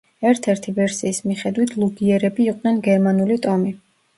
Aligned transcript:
ერთ-ერთი 0.27 0.73
ვერსიის 0.77 1.19
მიხედვით, 1.31 1.75
ლუგიერები 1.83 2.49
იყვნენ 2.55 2.83
გერმანული 2.89 3.39
ტომი. 3.47 3.79